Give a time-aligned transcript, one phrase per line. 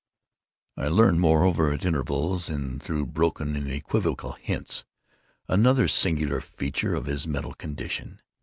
[0.77, 4.83] I learned, moreover, at intervals, and through broken and equivocal hints,
[5.47, 8.19] another singular feature of his mental condition.